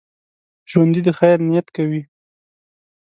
[0.69, 2.01] ژوندي د خیر نیت کوي